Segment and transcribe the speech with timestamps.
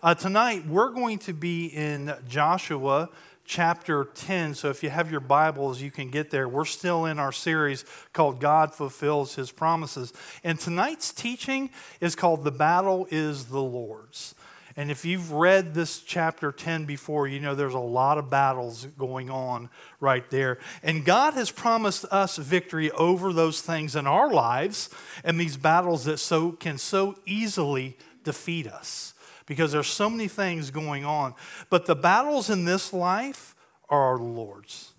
[0.00, 3.08] Uh, tonight, we're going to be in Joshua
[3.44, 4.54] chapter 10.
[4.54, 6.48] So if you have your Bibles, you can get there.
[6.48, 10.12] We're still in our series called God Fulfills His Promises.
[10.44, 11.70] And tonight's teaching
[12.00, 14.36] is called The Battle is the Lord's.
[14.76, 18.86] And if you've read this chapter 10 before, you know there's a lot of battles
[18.96, 19.68] going on
[19.98, 20.58] right there.
[20.84, 24.90] And God has promised us victory over those things in our lives
[25.24, 29.14] and these battles that so can so easily defeat us
[29.48, 31.34] because there's so many things going on.
[31.70, 33.56] But the battles in this life
[33.88, 34.92] are our Lord's.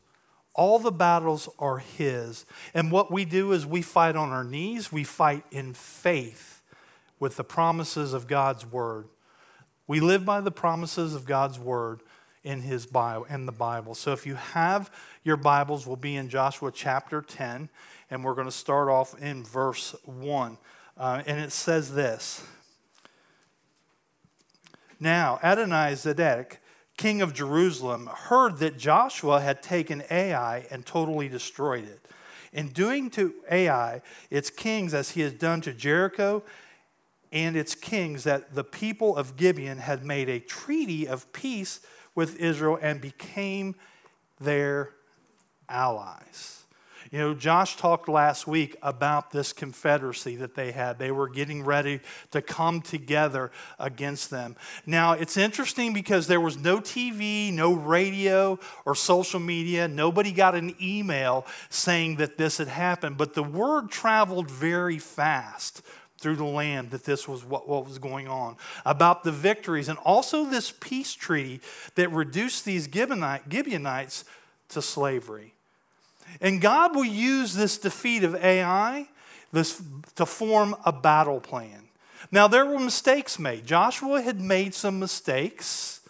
[0.55, 2.45] All the battles are His.
[2.73, 6.61] And what we do is we fight on our knees, we fight in faith
[7.19, 9.07] with the promises of God's Word.
[9.89, 12.01] We live by the promises of God's word
[12.43, 13.95] in his Bible in the Bible.
[13.95, 14.91] So if you have
[15.23, 17.69] your Bibles, we'll be in Joshua chapter 10,
[18.11, 20.59] and we're going to start off in verse 1.
[20.95, 22.43] Uh, and it says this
[24.99, 26.57] Now Adonizedek,
[26.97, 32.05] king of Jerusalem, heard that Joshua had taken Ai and totally destroyed it.
[32.51, 36.43] In doing to Ai its kings as he had done to Jericho
[37.31, 41.79] and its kings that the people of Gibeon had made a treaty of peace
[42.15, 43.75] with Israel and became
[44.39, 44.93] their
[45.69, 46.65] allies.
[47.11, 50.99] You know, Josh talked last week about this confederacy that they had.
[50.99, 54.55] They were getting ready to come together against them.
[54.85, 59.87] Now, it's interesting because there was no TV, no radio, or social media.
[59.87, 65.81] Nobody got an email saying that this had happened, but the word traveled very fast
[66.19, 69.97] through the land that this was what, what was going on, about the victories, and
[69.99, 71.59] also this peace treaty
[71.95, 74.25] that reduced these Gibeonites
[74.67, 75.55] to slavery.
[76.41, 79.07] And God will use this defeat of Ai
[79.51, 79.81] this,
[80.15, 81.89] to form a battle plan.
[82.31, 83.65] Now, there were mistakes made.
[83.65, 86.01] Joshua had made some mistakes,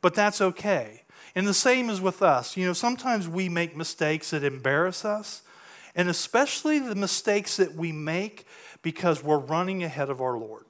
[0.00, 1.02] but that's okay.
[1.34, 2.56] And the same is with us.
[2.56, 5.42] You know, sometimes we make mistakes that embarrass us,
[5.94, 8.46] and especially the mistakes that we make
[8.82, 10.64] because we're running ahead of our Lord.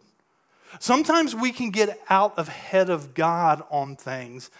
[0.80, 4.50] Sometimes we can get out ahead of God on things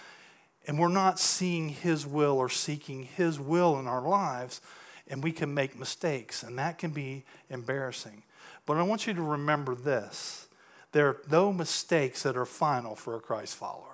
[0.69, 4.61] and we're not seeing His will or seeking His will in our lives,
[5.09, 8.23] and we can make mistakes, and that can be embarrassing.
[8.67, 10.47] But I want you to remember this
[10.93, 13.85] there are no mistakes that are final for a Christ follower.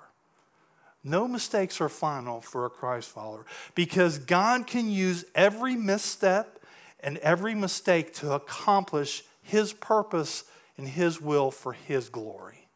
[1.03, 6.59] No mistakes are final for a Christ follower because God can use every misstep
[6.99, 10.43] and every mistake to accomplish his purpose
[10.77, 12.67] and His will for His glory.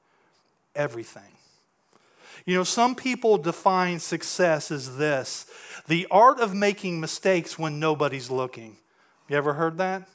[0.76, 1.24] Everything.
[2.46, 5.46] You know, some people define success as this
[5.88, 8.78] the art of making mistakes when nobody's looking.
[9.28, 10.08] You ever heard that?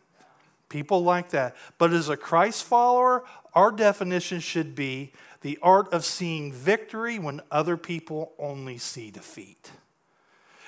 [0.68, 1.56] People like that.
[1.78, 3.24] But as a Christ follower,
[3.54, 9.70] our definition should be the art of seeing victory when other people only see defeat.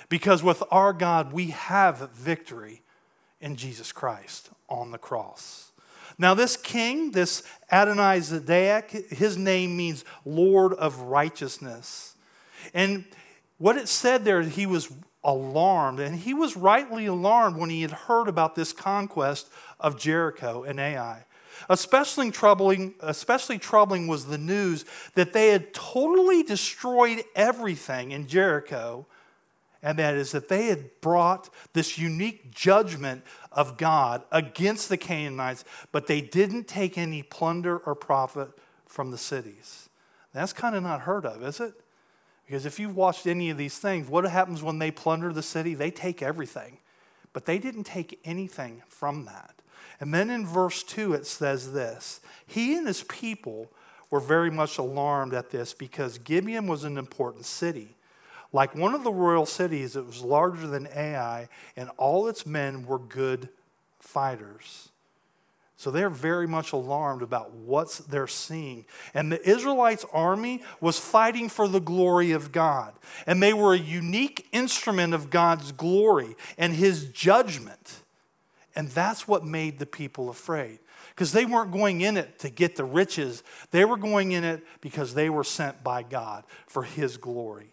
[0.08, 2.82] Because with our God, we have victory
[3.40, 5.72] in Jesus Christ on the cross.
[6.18, 12.14] Now, this king, this Adonai Zedek, his name means Lord of righteousness.
[12.72, 13.04] And
[13.58, 14.90] what it said there, he was
[15.22, 20.62] alarmed, and he was rightly alarmed when he had heard about this conquest of Jericho
[20.62, 21.24] and Ai.
[21.68, 24.84] Especially troubling, especially troubling was the news
[25.14, 29.06] that they had totally destroyed everything in Jericho
[29.86, 33.22] and that is that they had brought this unique judgment
[33.56, 38.50] of God against the Canaanites, but they didn't take any plunder or profit
[38.86, 39.88] from the cities.
[40.32, 41.72] That's kind of not heard of, is it?
[42.44, 45.74] Because if you've watched any of these things, what happens when they plunder the city?
[45.74, 46.78] They take everything,
[47.32, 49.62] but they didn't take anything from that.
[49.98, 53.72] And then in verse 2, it says this He and his people
[54.10, 57.95] were very much alarmed at this because Gibeon was an important city
[58.56, 61.46] like one of the royal cities, it was larger than Ai,
[61.76, 63.50] and all its men were good
[64.00, 64.88] fighters.
[65.76, 68.86] So they're very much alarmed about what they're seeing.
[69.12, 72.94] And the Israelites' army was fighting for the glory of God.
[73.26, 78.00] And they were a unique instrument of God's glory and his judgment.
[78.74, 80.78] And that's what made the people afraid.
[81.10, 84.64] Because they weren't going in it to get the riches, they were going in it
[84.80, 87.70] because they were sent by God for his glory.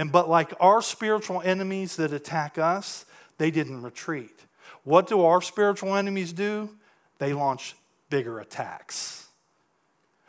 [0.00, 3.04] And but like our spiritual enemies that attack us,
[3.36, 4.46] they didn't retreat.
[4.82, 6.70] What do our spiritual enemies do?
[7.18, 7.76] They launch
[8.08, 9.26] bigger attacks.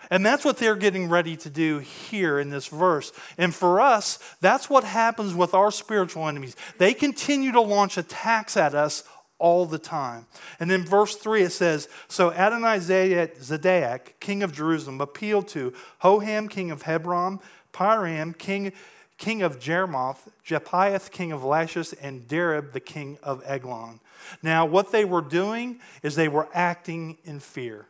[0.10, 3.14] And that's what they're getting ready to do here in this verse.
[3.38, 6.58] And for us, that's what happens with our spiritual enemies.
[6.78, 9.06] They continue to launch attacks at us
[9.40, 10.26] all the time.
[10.60, 15.72] And then verse 3 it says, So Adonizedek, king of Jerusalem, appealed to
[16.04, 17.40] Hoham, king of Hebron,
[17.72, 18.74] Piram, king,
[19.22, 24.00] king of Jarmuth, Japhia, king of Lachish, and Dareb, the king of Eglon.
[24.42, 27.86] Now, what they were doing is they were acting in fear.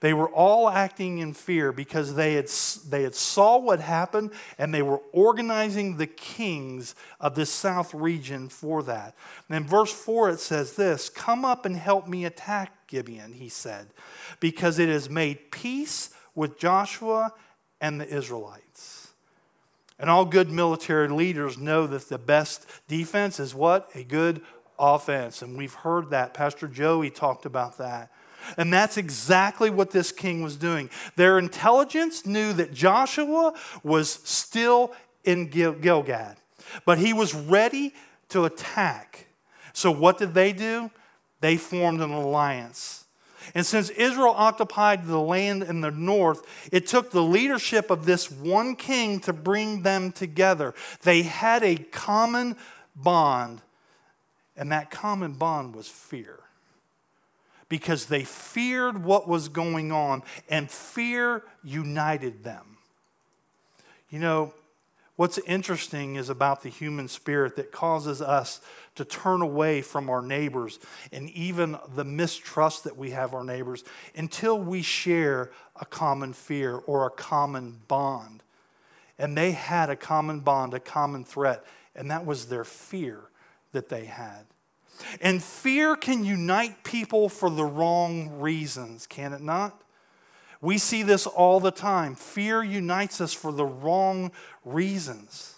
[0.00, 2.46] They were all acting in fear because they had,
[2.88, 8.48] they had saw what happened and they were organizing the kings of this south region
[8.48, 9.14] for that.
[9.50, 13.50] And in verse 4 it says this, "Come up and help me attack Gibeon," he
[13.50, 13.88] said,
[14.38, 17.34] "because it has made peace with Joshua
[17.82, 18.99] and the Israelites."
[20.00, 23.90] And all good military leaders know that the best defense is what?
[23.94, 24.40] A good
[24.78, 25.42] offense.
[25.42, 26.32] And we've heard that.
[26.32, 28.10] Pastor Joey talked about that.
[28.56, 30.88] And that's exactly what this king was doing.
[31.16, 33.52] Their intelligence knew that Joshua
[33.82, 34.94] was still
[35.24, 36.36] in Gil- Gilgad,
[36.86, 37.92] but he was ready
[38.30, 39.26] to attack.
[39.74, 40.90] So, what did they do?
[41.42, 42.99] They formed an alliance.
[43.54, 48.30] And since Israel occupied the land in the north, it took the leadership of this
[48.30, 50.74] one king to bring them together.
[51.02, 52.56] They had a common
[52.94, 53.62] bond,
[54.56, 56.40] and that common bond was fear
[57.68, 62.78] because they feared what was going on, and fear united them.
[64.10, 64.54] You know,
[65.20, 68.62] what's interesting is about the human spirit that causes us
[68.94, 70.78] to turn away from our neighbors
[71.12, 73.84] and even the mistrust that we have our neighbors
[74.16, 78.42] until we share a common fear or a common bond.
[79.18, 83.24] And they had a common bond, a common threat, and that was their fear
[83.72, 84.46] that they had.
[85.20, 89.82] And fear can unite people for the wrong reasons, can it not?
[90.60, 92.14] We see this all the time.
[92.14, 94.30] Fear unites us for the wrong
[94.64, 95.54] reasons.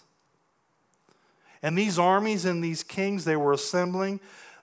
[1.61, 4.19] And these armies and these kings they were assembling,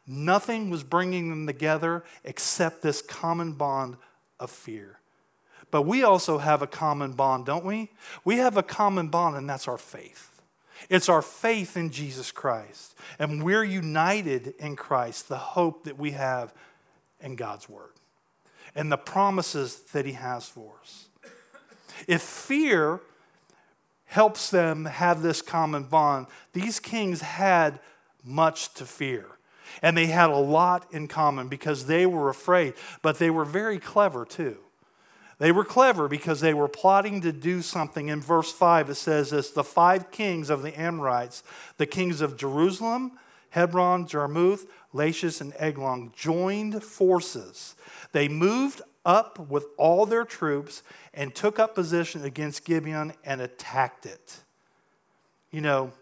[0.06, 3.96] nothing was bringing them together except this common bond
[4.38, 4.98] of fear.
[5.70, 7.90] But we also have a common bond, don't we?
[8.24, 10.42] We have a common bond, and that's our faith.
[10.88, 12.96] It's our faith in Jesus Christ.
[13.18, 16.52] And we're united in Christ, the hope that we have
[17.20, 17.92] in God's Word
[18.74, 21.06] and the promises that He has for us.
[22.06, 23.00] If fear
[24.06, 27.78] helps them have this common bond, these kings had
[28.24, 29.26] much to fear.
[29.82, 33.78] And they had a lot in common because they were afraid, but they were very
[33.78, 34.58] clever too.
[35.38, 38.08] They were clever because they were plotting to do something.
[38.08, 41.42] In verse 5, it says this the five kings of the Amorites,
[41.78, 43.12] the kings of Jerusalem,
[43.50, 47.74] Hebron, Jarmuth, Lachish, and Eglon, joined forces.
[48.12, 50.82] They moved up with all their troops
[51.14, 54.40] and took up position against Gibeon and attacked it.
[55.50, 55.92] You know,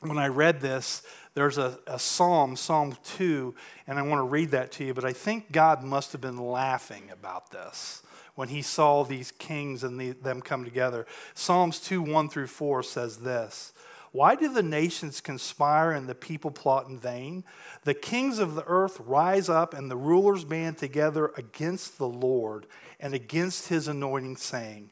[0.00, 1.02] when I read this,
[1.34, 3.54] there's a, a psalm, Psalm 2,
[3.86, 6.38] and I want to read that to you, but I think God must have been
[6.38, 8.02] laughing about this
[8.34, 11.06] when he saw these kings and the, them come together.
[11.34, 13.72] Psalms 2 1 through 4 says this
[14.12, 17.44] Why do the nations conspire and the people plot in vain?
[17.84, 22.66] The kings of the earth rise up and the rulers band together against the Lord
[23.00, 24.90] and against his anointing, saying,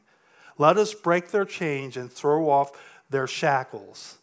[0.57, 2.71] Let us break their chains and throw off
[3.11, 4.17] their shackles.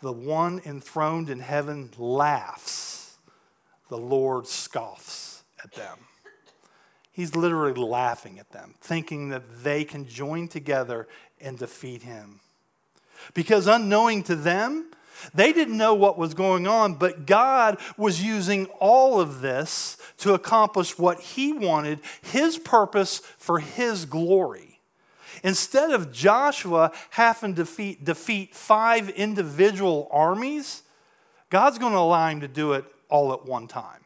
[0.00, 3.18] The one enthroned in heaven laughs,
[3.88, 5.98] the Lord scoffs at them.
[7.12, 11.06] He's literally laughing at them, thinking that they can join together
[11.38, 12.40] and defeat him.
[13.34, 14.86] Because unknowing to them,
[15.34, 20.34] they didn't know what was going on, but God was using all of this to
[20.34, 24.72] accomplish what He wanted, His purpose for His glory.
[25.42, 30.82] Instead of Joshua having to defeat, defeat five individual armies,
[31.50, 34.00] God's going to allow him to do it all at one time.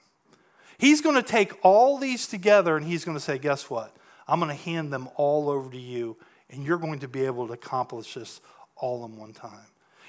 [0.78, 3.94] He's going to take all these together and he's going to say, Guess what?
[4.28, 6.16] I'm going to hand them all over to you,
[6.50, 8.40] and you're going to be able to accomplish this
[8.76, 9.66] all in one time.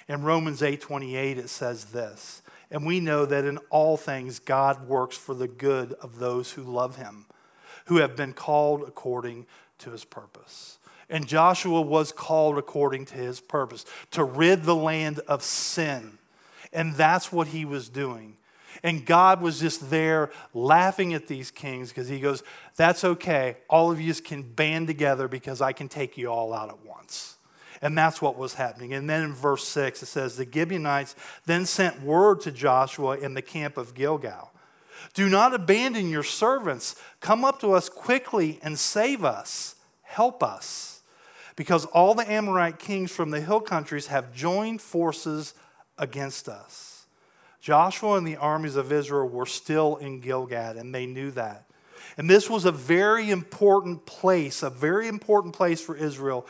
[0.07, 5.17] In Romans 8:28 it says this, and we know that in all things God works
[5.17, 7.25] for the good of those who love him,
[7.85, 9.45] who have been called according
[9.79, 10.77] to his purpose.
[11.09, 16.17] And Joshua was called according to his purpose to rid the land of sin.
[16.73, 18.35] And that's what he was doing.
[18.83, 22.43] And God was just there laughing at these kings because he goes,
[22.75, 23.57] That's okay.
[23.69, 27.36] All of you can band together because I can take you all out at once.
[27.81, 28.93] And that's what was happening.
[28.93, 31.15] And then in verse 6, it says, The Gibeonites
[31.45, 34.51] then sent word to Joshua in the camp of Gilgal
[35.13, 36.95] Do not abandon your servants.
[37.19, 39.75] Come up to us quickly and save us.
[40.01, 41.01] Help us.
[41.55, 45.53] Because all the Amorite kings from the hill countries have joined forces
[45.97, 47.05] against us.
[47.59, 51.65] Joshua and the armies of Israel were still in Gilgad, and they knew that.
[52.17, 56.47] And this was a very important place, a very important place for Israel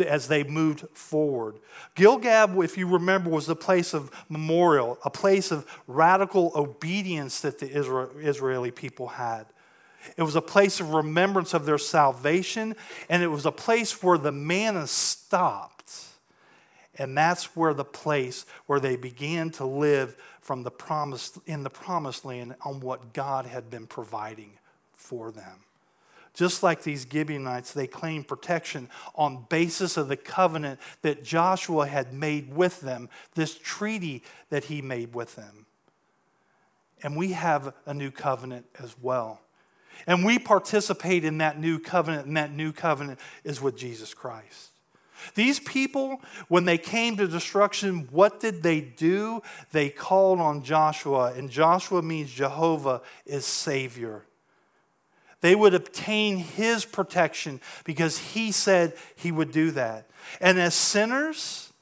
[0.00, 1.58] as they moved forward.
[1.94, 7.58] Gilgad, if you remember, was a place of memorial, a place of radical obedience that
[7.58, 9.46] the Israeli people had.
[10.16, 12.76] It was a place of remembrance of their salvation,
[13.08, 16.04] and it was a place where the manna stopped.
[16.98, 21.70] And that's where the place where they began to live from the promise in the
[21.70, 24.52] promised land on what God had been providing
[24.92, 25.65] for them.
[26.36, 32.12] Just like these Gibeonites, they claimed protection on basis of the covenant that Joshua had
[32.12, 35.64] made with them, this treaty that he made with them.
[37.02, 39.40] And we have a new covenant as well.
[40.06, 44.72] And we participate in that new covenant, and that new covenant is with Jesus Christ.
[45.34, 49.40] These people, when they came to destruction, what did they do?
[49.72, 54.26] They called on Joshua, and Joshua means Jehovah is Savior.
[55.40, 60.08] They would obtain his protection because he said he would do that.
[60.40, 61.72] And as sinners,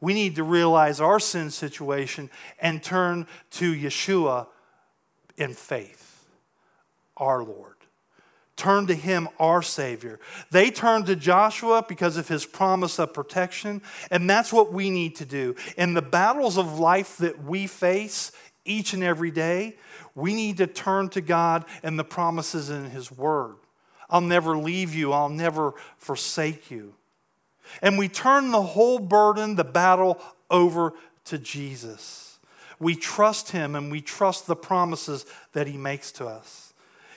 [0.00, 4.46] we need to realize our sin situation and turn to Yeshua
[5.36, 6.26] in faith,
[7.16, 7.76] our Lord.
[8.56, 10.20] Turn to him, our Savior.
[10.50, 13.80] They turned to Joshua because of his promise of protection,
[14.10, 15.54] and that's what we need to do.
[15.78, 18.32] In the battles of life that we face
[18.64, 19.76] each and every day,
[20.14, 23.56] we need to turn to God and the promises in His Word.
[24.08, 26.94] I'll never leave you, I'll never forsake you.
[27.80, 30.92] And we turn the whole burden, the battle, over
[31.26, 32.38] to Jesus.
[32.80, 36.72] We trust Him and we trust the promises that He makes to us.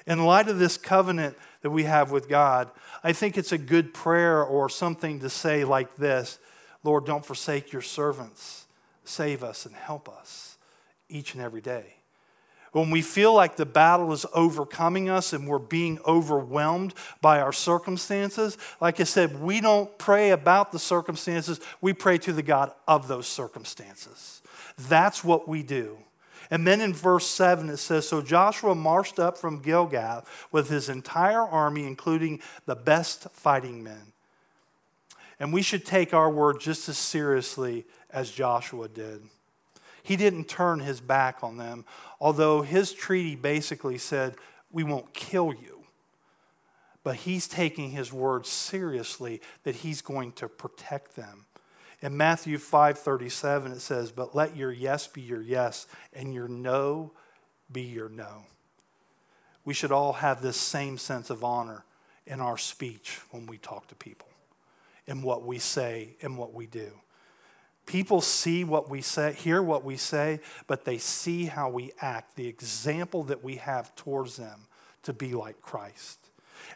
[0.05, 2.69] In light of this covenant that we have with God,
[3.03, 6.39] I think it's a good prayer or something to say like this
[6.83, 8.67] Lord, don't forsake your servants.
[9.05, 10.52] Save us and help us
[11.09, 11.95] each and every day
[12.73, 17.53] when we feel like the battle is overcoming us and we're being overwhelmed by our
[17.53, 22.71] circumstances, like I said, we don't pray about the circumstances, we pray to the God
[22.87, 24.41] of those circumstances.
[24.89, 25.97] That's what we do.
[26.49, 30.89] And then in verse 7, it says So Joshua marched up from Gilgal with his
[30.89, 34.13] entire army, including the best fighting men.
[35.39, 39.21] And we should take our word just as seriously as Joshua did.
[40.03, 41.85] He didn't turn his back on them,
[42.19, 44.35] although his treaty basically said,
[44.71, 45.85] We won't kill you.
[47.03, 51.45] But he's taking his word seriously that he's going to protect them.
[52.01, 57.13] In Matthew 5:37 it says, "But let your yes be your yes and your no
[57.71, 58.45] be your no."
[59.63, 61.85] We should all have this same sense of honor
[62.25, 64.27] in our speech when we talk to people,
[65.07, 66.99] in what we say and what we do.
[67.85, 72.35] People see what we say, hear what we say, but they see how we act,
[72.35, 74.61] the example that we have towards them
[75.03, 76.22] to be like Christ.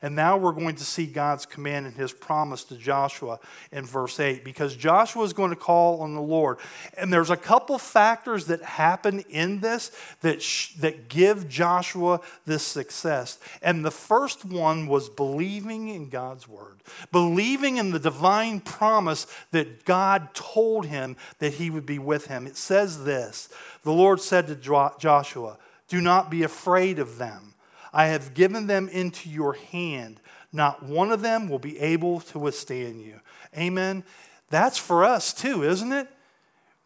[0.01, 3.39] And now we're going to see God's command and his promise to Joshua
[3.71, 6.57] in verse 8 because Joshua is going to call on the Lord.
[6.97, 9.91] And there's a couple factors that happen in this
[10.21, 13.39] that, sh- that give Joshua this success.
[13.61, 19.85] And the first one was believing in God's word, believing in the divine promise that
[19.85, 22.47] God told him that he would be with him.
[22.47, 23.49] It says this
[23.83, 27.53] The Lord said to Joshua, Do not be afraid of them.
[27.93, 30.19] I have given them into your hand.
[30.51, 33.19] Not one of them will be able to withstand you.
[33.57, 34.03] Amen.
[34.49, 36.07] That's for us too, isn't it?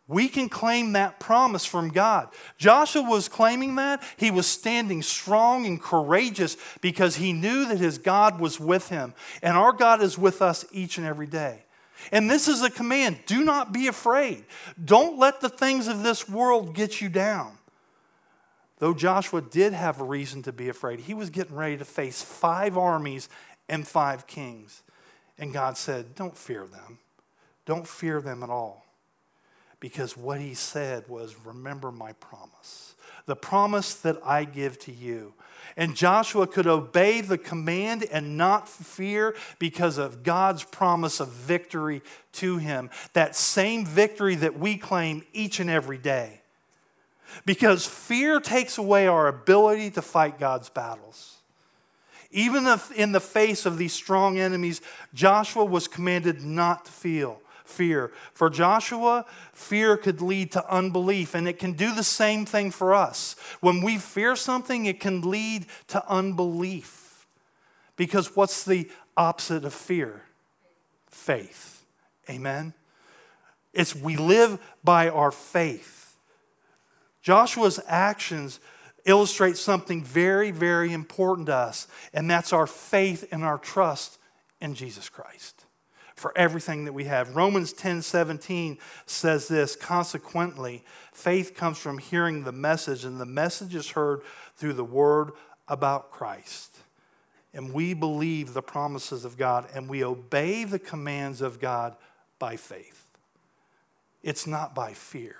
[0.08, 2.28] We can claim that promise from God.
[2.58, 4.04] Joshua was claiming that.
[4.18, 9.14] He was standing strong and courageous because he knew that his God was with him.
[9.42, 11.64] And our God is with us each and every day.
[12.12, 14.44] And this is a command do not be afraid.
[14.84, 17.58] Don't let the things of this world get you down.
[18.82, 22.24] Though Joshua did have a reason to be afraid, he was getting ready to face
[22.24, 23.30] five armies
[23.70, 24.82] and five kings.
[25.38, 26.98] And God said, Don't fear them.
[27.68, 28.84] Don't fear them at all.
[29.80, 32.96] Because what he said was, Remember my promise,
[33.28, 35.36] the promise that I give to you.
[35.78, 42.02] And Joshua could obey the command and not fear because of God's promise of victory
[42.34, 42.90] to him.
[43.14, 46.41] That same victory that we claim each and every day.
[47.46, 51.38] Because fear takes away our ability to fight God's battles.
[52.32, 54.82] Even if in the face of these strong enemies,
[55.14, 58.12] Joshua was commanded not to feel fear.
[58.34, 62.94] For Joshua, fear could lead to unbelief, and it can do the same thing for
[62.94, 63.36] us.
[63.60, 67.26] When we fear something, it can lead to unbelief.
[67.96, 70.24] Because what's the opposite of fear?
[71.10, 71.84] Faith.
[72.30, 72.74] Amen?
[73.74, 76.01] It's we live by our faith.
[77.22, 78.60] Joshua's actions
[79.06, 84.18] illustrate something very, very important to us, and that's our faith and our trust
[84.60, 85.66] in Jesus Christ
[86.22, 87.36] for everything that we have.
[87.36, 93.76] Romans 10 17 says this Consequently, faith comes from hearing the message, and the message
[93.76, 94.22] is heard
[94.56, 95.32] through the word
[95.68, 96.78] about Christ.
[97.54, 101.96] And we believe the promises of God, and we obey the commands of God
[102.40, 103.06] by faith.
[104.24, 105.36] It's not by fear.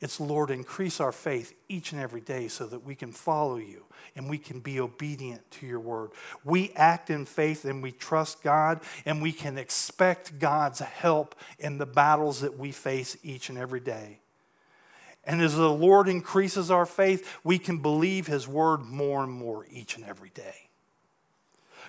[0.00, 3.84] It's, Lord, increase our faith each and every day so that we can follow you
[4.14, 6.10] and we can be obedient to your word.
[6.44, 11.78] We act in faith and we trust God and we can expect God's help in
[11.78, 14.20] the battles that we face each and every day.
[15.24, 19.66] And as the Lord increases our faith, we can believe his word more and more
[19.70, 20.67] each and every day.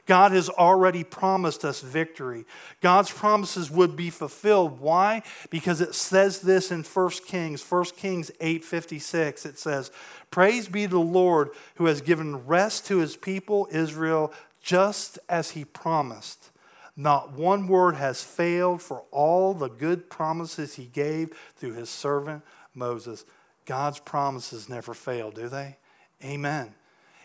[0.09, 2.43] God has already promised us victory.
[2.81, 4.79] God's promises would be fulfilled.
[4.79, 5.21] Why?
[5.51, 9.45] Because it says this in 1 Kings, 1 Kings 8:56.
[9.45, 9.91] It says,
[10.31, 15.51] "Praise be to the Lord who has given rest to his people Israel just as
[15.51, 16.49] he promised."
[16.95, 22.43] Not one word has failed for all the good promises he gave through his servant
[22.73, 23.25] Moses.
[23.67, 25.77] God's promises never fail, do they?
[26.23, 26.73] Amen.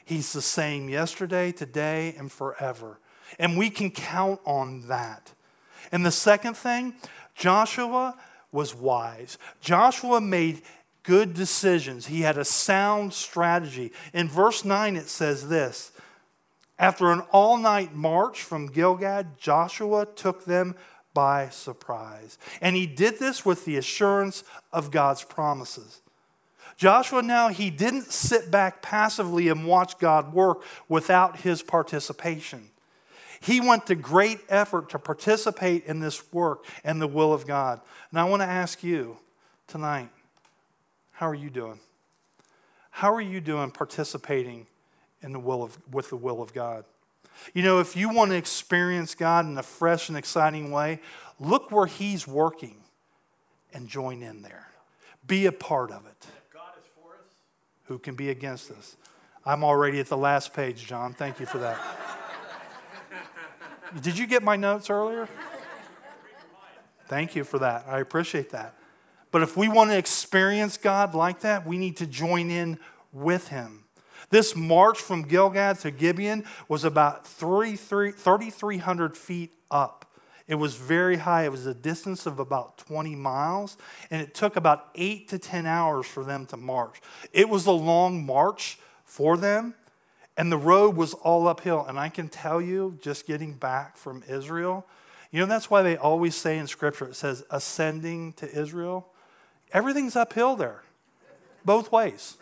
[0.05, 2.99] He's the same yesterday, today, and forever.
[3.39, 5.33] And we can count on that.
[5.91, 6.95] And the second thing,
[7.35, 8.17] Joshua
[8.53, 9.39] was wise.
[9.61, 10.63] Joshua made
[11.03, 13.93] good decisions, he had a sound strategy.
[14.15, 15.93] In verse 9, it says this
[16.79, 20.75] After an all night march from Gilgal, Joshua took them
[21.13, 22.39] by surprise.
[22.61, 26.01] And he did this with the assurance of God's promises.
[26.77, 32.71] Joshua now, he didn't sit back passively and watch God work without his participation.
[33.41, 37.81] He went to great effort to participate in this work and the will of God.
[38.11, 39.19] And I want to ask you
[39.67, 40.09] tonight
[41.13, 41.79] how are you doing?
[42.91, 44.67] How are you doing participating
[45.23, 46.85] in the will of, with the will of God?
[47.53, 51.01] You know, if you want to experience God in a fresh and exciting way,
[51.39, 52.77] look where He's working
[53.73, 54.69] and join in there.
[55.27, 56.27] Be a part of it
[57.85, 58.97] who can be against us?
[59.47, 61.13] I'm already at the last page, John.
[61.13, 61.79] Thank you for that.
[64.01, 65.29] Did you get my notes earlier?
[67.07, 67.85] Thank you for that.
[67.87, 68.75] I appreciate that.
[69.31, 72.79] But if we want to experience God like that, we need to join in
[73.13, 73.85] with Him.
[74.31, 80.04] This march from Gilgal to Gibeon was about 3,300 feet up.
[80.47, 81.45] It was very high.
[81.45, 83.79] It was a distance of about 20 miles,
[84.11, 87.01] and it took about eight to 10 hours for them to march.
[87.33, 89.75] It was a long march for them,
[90.37, 91.87] and the road was all uphill.
[91.87, 94.87] And I can tell you, just getting back from Israel,
[95.31, 99.09] you know, that's why they always say in Scripture, it says ascending to Israel.
[99.73, 100.83] Everything's uphill there,
[101.65, 102.37] both ways.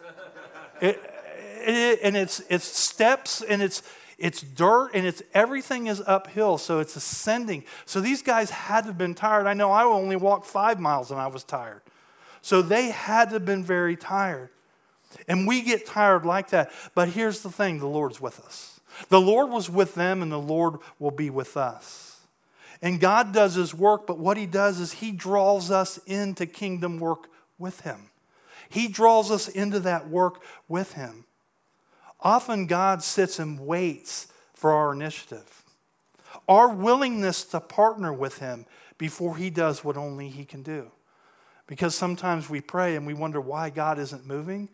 [0.80, 1.00] It,
[1.64, 3.82] it, and it's, it's steps and it's,
[4.22, 7.64] it's dirt and it's everything is uphill, so it's ascending.
[7.86, 9.48] So these guys had to have been tired.
[9.48, 11.82] I know I only walked five miles and I was tired.
[12.40, 14.50] So they had to have been very tired.
[15.26, 16.70] And we get tired like that.
[16.94, 18.80] But here's the thing the Lord's with us.
[19.08, 22.20] The Lord was with them, and the Lord will be with us.
[22.80, 26.98] And God does his work, but what he does is he draws us into kingdom
[26.98, 28.10] work with him.
[28.68, 31.24] He draws us into that work with him.
[32.22, 35.64] Often God sits and waits for our initiative,
[36.48, 38.64] our willingness to partner with Him
[38.96, 40.92] before He does what only He can do.
[41.66, 44.68] Because sometimes we pray and we wonder why God isn't moving,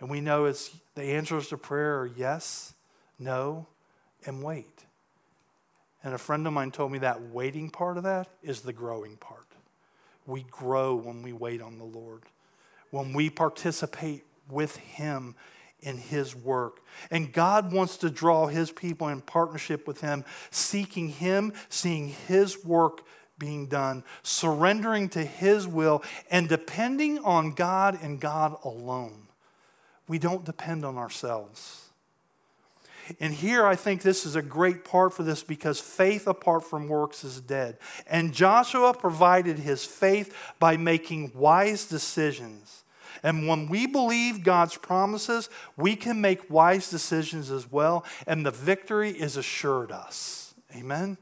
[0.00, 2.74] and we know it's the answers to prayer are yes,
[3.18, 3.66] no,
[4.26, 4.84] and wait.
[6.02, 9.16] And a friend of mine told me that waiting part of that is the growing
[9.16, 9.46] part.
[10.26, 12.22] We grow when we wait on the Lord,
[12.90, 15.34] when we participate with Him
[15.82, 16.80] in His work.
[17.10, 22.64] And God wants to draw His people in partnership with Him, seeking Him, seeing His
[22.64, 23.02] work
[23.38, 29.28] being done, surrendering to His will, and depending on God and God alone.
[30.06, 31.90] We don't depend on ourselves.
[33.18, 36.88] And here I think this is a great part for this because faith apart from
[36.88, 37.78] works is dead.
[38.06, 42.79] And Joshua provided his faith by making wise decisions.
[43.22, 48.50] And when we believe God's promises, we can make wise decisions as well, and the
[48.50, 50.54] victory is assured us.
[50.74, 51.02] Amen?
[51.02, 51.18] Amen.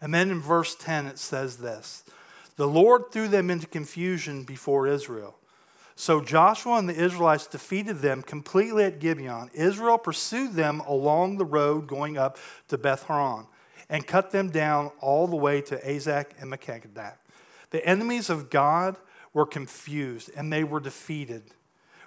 [0.00, 2.04] And then in verse 10, it says this
[2.56, 5.36] The Lord threw them into confusion before Israel.
[6.00, 9.50] So Joshua and the Israelites defeated them completely at Gibeon.
[9.52, 13.46] Israel pursued them along the road going up to Beth Horon
[13.90, 17.16] and cut them down all the way to Azekah and Makkedah.
[17.68, 18.96] The enemies of God
[19.32, 21.42] were confused and they were defeated.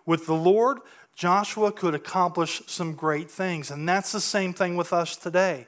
[0.05, 0.79] With the Lord,
[1.15, 3.71] Joshua could accomplish some great things.
[3.71, 5.67] And that's the same thing with us today.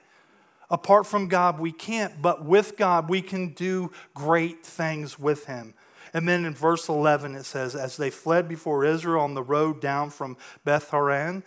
[0.69, 5.75] Apart from God, we can't, but with God, we can do great things with Him.
[6.13, 9.79] And then in verse 11, it says, As they fled before Israel on the road
[9.79, 11.43] down from Beth Horon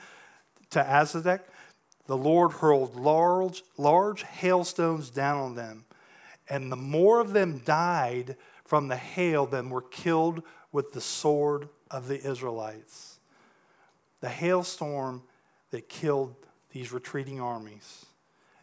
[0.70, 1.40] to Azekah,
[2.06, 5.84] the Lord hurled large, large hailstones down on them.
[6.48, 8.36] And the more of them died
[8.68, 13.18] from the hail than were killed with the sword of the Israelites
[14.20, 15.22] the hailstorm
[15.70, 16.34] that killed
[16.72, 18.04] these retreating armies.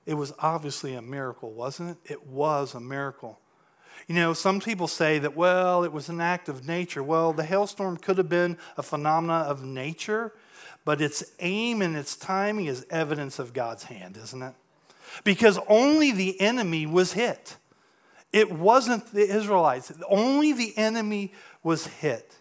[0.06, 2.12] It was obviously a miracle, wasn't it?
[2.12, 3.40] It was a miracle.
[4.08, 7.02] You know, some people say that, well, it was an act of nature.
[7.02, 10.34] Well, the hailstorm could have been a phenomena of nature,
[10.84, 14.54] but its aim and its timing is evidence of God's hand, isn't it?
[15.24, 17.56] Because only the enemy was hit.
[18.36, 21.32] It wasn't the Israelites, only the enemy
[21.64, 22.36] was hit.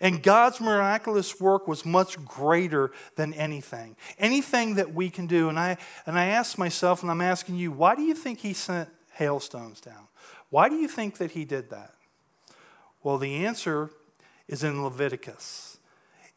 [0.00, 3.94] And God's miraculous work was much greater than anything.
[4.18, 5.50] Anything that we can do.
[5.50, 8.54] And I, and I asked myself, and I'm asking you, why do you think he
[8.54, 10.08] sent hailstones down?
[10.48, 11.92] Why do you think that he did that?
[13.02, 13.90] Well, the answer
[14.46, 15.76] is in Leviticus.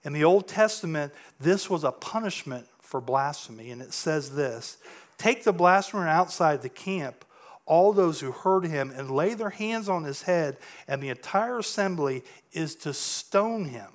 [0.04, 3.72] In the Old Testament, this was a punishment for blasphemy.
[3.72, 4.80] And it says this
[5.18, 7.24] Take the blasphemer outside the camp
[7.72, 10.58] all those who heard him and lay their hands on his head,
[10.90, 13.88] and the entire assembly is to stone him.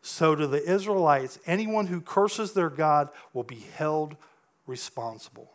[0.00, 4.14] So, to the Israelites, anyone who curses their God will be held
[4.68, 5.50] responsible.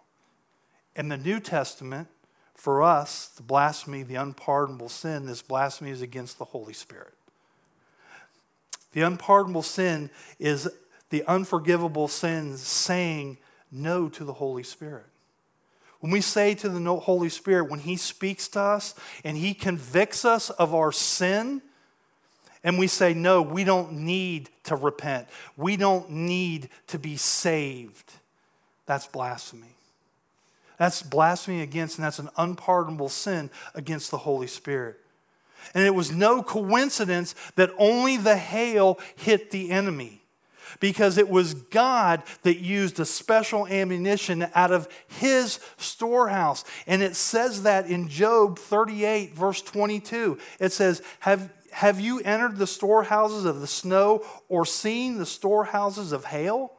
[0.98, 2.10] In the New Testament,
[2.54, 7.13] for us, the blasphemy, the unpardonable sin, this blasphemy is against the Holy Spirit.
[8.91, 10.70] The unpardonable sin is
[11.10, 13.38] the unforgivable sin saying
[13.72, 15.06] no to the Holy Spirit.
[16.08, 20.24] When we say to the Holy Spirit, when He speaks to us and He convicts
[20.24, 21.62] us of our sin,
[22.63, 28.13] and we say, no, we don't need to repent, we don't need to be saved,
[28.86, 29.76] that's blasphemy.
[30.78, 34.98] That's blasphemy against, and that's an unpardonable sin against the Holy Spirit.
[35.74, 40.22] And it was no coincidence that only the hail hit the enemy
[40.80, 46.63] because it was God that used a special ammunition out of his storehouse.
[46.86, 50.38] And it says that in Job 38, verse 22.
[50.60, 56.12] It says, Have, have you entered the storehouses of the snow or seen the storehouses
[56.12, 56.74] of hail?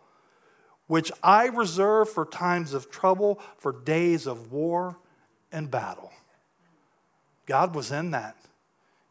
[0.87, 4.97] Which I reserve for times of trouble, for days of war
[5.53, 6.11] and battle.
[7.47, 8.37] God was in that.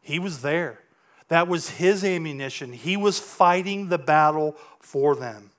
[0.00, 0.80] He was there.
[1.28, 2.72] That was his ammunition.
[2.72, 5.50] He was fighting the battle for them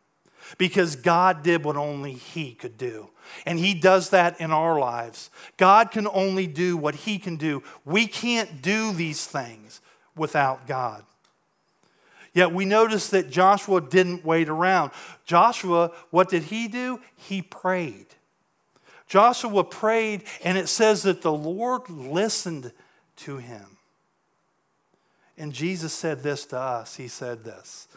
[0.58, 3.10] because God did what only He could do.
[3.46, 5.30] And He does that in our lives.
[5.58, 7.64] God can only do what He can do.
[7.86, 9.82] We can't do these things
[10.16, 11.04] without God.
[12.34, 14.92] Yet we notice that Joshua didn't wait around.
[15.26, 17.00] Joshua, what did he do?
[17.16, 18.06] He prayed.
[19.08, 22.72] Joshua prayed, and it says that the Lord listened
[23.18, 23.79] to him.
[25.40, 26.98] And Jesus said this to us.
[26.98, 27.88] He said this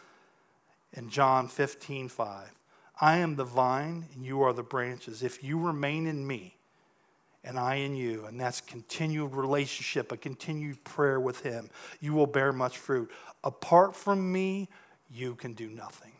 [0.93, 2.51] in John 15, 5.
[3.01, 5.23] I am the vine and you are the branches.
[5.23, 6.55] If you remain in me
[7.43, 12.27] and I in you, and that's continued relationship, a continued prayer with him, you will
[12.27, 13.11] bear much fruit.
[13.43, 14.69] Apart from me,
[15.11, 16.13] you can do nothing.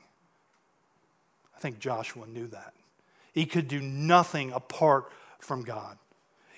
[1.55, 2.73] I think Joshua knew that.
[3.31, 5.09] He could do nothing apart
[5.39, 5.97] from God.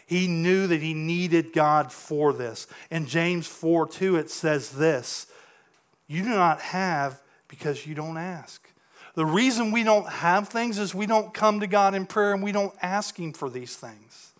[0.05, 2.67] He knew that he needed God for this.
[2.91, 5.27] In James 4 2, it says this
[6.07, 8.67] You do not have because you don't ask.
[9.15, 12.43] The reason we don't have things is we don't come to God in prayer and
[12.43, 14.33] we don't ask Him for these things.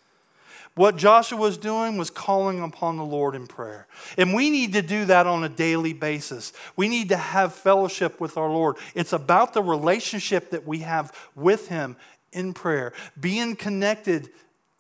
[0.76, 3.88] What Joshua was doing was calling upon the Lord in prayer.
[4.18, 6.52] And we need to do that on a daily basis.
[6.76, 8.76] We need to have fellowship with our Lord.
[8.94, 11.96] It's about the relationship that we have with Him
[12.34, 14.30] in prayer, being connected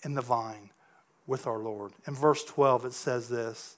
[0.03, 0.69] in the vine
[1.27, 1.93] with our Lord.
[2.07, 3.77] In verse 12, it says this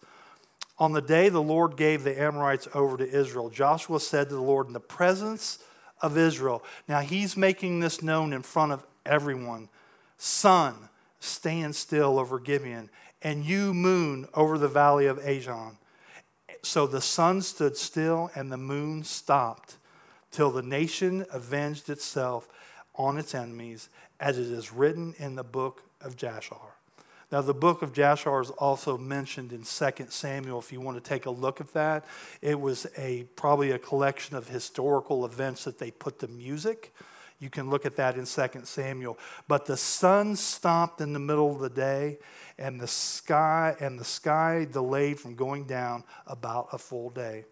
[0.77, 4.41] On the day the Lord gave the Amorites over to Israel, Joshua said to the
[4.41, 5.59] Lord in the presence
[6.01, 9.69] of Israel, now he's making this known in front of everyone
[10.17, 12.89] Sun, stand still over Gibeon,
[13.21, 15.77] and you, moon, over the valley of Ajalon.
[16.63, 19.77] So the sun stood still and the moon stopped
[20.31, 22.47] till the nation avenged itself
[22.95, 26.76] on its enemies, as it is written in the book of Jashar.
[27.29, 30.59] Now, the book of Jashar is also mentioned in 2 Samuel.
[30.59, 32.05] If you want to take a look at that,
[32.41, 36.93] it was a probably a collection of historical events that they put to music.
[37.39, 39.19] You can look at that in 2 Samuel.
[39.47, 42.19] But the sun stopped in the middle of the day,
[42.57, 47.43] and the sky and the sky delayed from going down about a full day.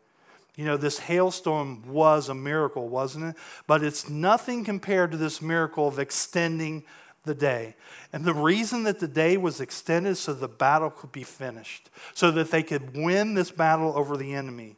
[0.56, 3.36] You know, this hailstorm was a miracle, wasn't it?
[3.68, 6.86] But it's nothing compared to this miracle of extending
[7.26, 7.76] the day.
[8.14, 12.32] And the reason that the day was extended so the battle could be finished, so
[12.32, 14.78] that they could win this battle over the enemy.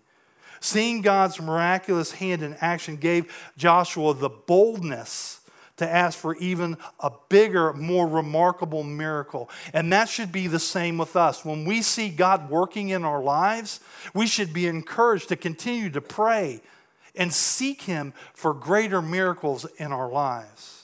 [0.59, 5.41] Seeing God's miraculous hand in action gave Joshua the boldness
[5.77, 9.49] to ask for even a bigger, more remarkable miracle.
[9.73, 11.45] And that should be the same with us.
[11.45, 13.79] When we see God working in our lives,
[14.13, 16.61] we should be encouraged to continue to pray
[17.15, 20.76] and seek Him for greater miracles in our lives.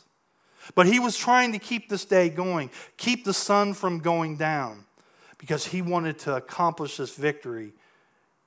[0.75, 4.85] But he was trying to keep this day going, keep the sun from going down,
[5.37, 7.73] because he wanted to accomplish this victory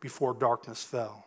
[0.01, 1.27] before darkness fell.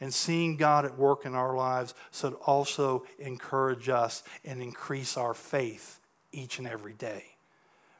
[0.00, 5.34] And seeing God at work in our lives should also encourage us and increase our
[5.34, 6.00] faith
[6.32, 7.24] each and every day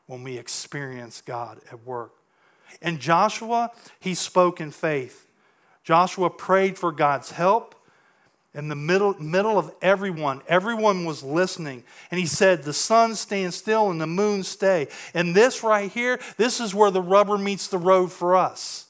[0.07, 2.13] when we experience God at work.
[2.83, 5.29] And Joshua, he spoke in faith.
[5.85, 7.74] Joshua prayed for God's help
[8.55, 10.41] in the middle, middle of everyone.
[10.47, 11.83] Everyone was listening.
[12.11, 14.89] And he said, The sun stands still and the moon stay.
[15.13, 18.87] And this right here, this is where the rubber meets the road for us.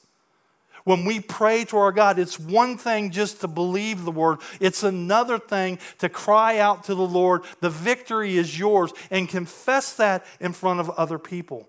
[0.83, 4.83] When we pray to our God, it's one thing just to believe the word, it's
[4.83, 10.23] another thing to cry out to the Lord, the victory is yours, and confess that
[10.39, 11.67] in front of other people.